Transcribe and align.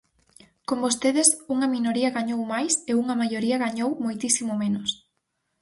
Con 0.67 0.77
vostedes 0.85 1.29
unha 1.53 1.71
minoría 1.75 2.15
gañou 2.17 2.41
máis 2.53 2.73
e 2.89 2.91
unha 3.01 3.15
maioría 3.21 3.61
gañou 3.65 3.89
moitísimo 4.05 4.53
menos. 4.63 4.89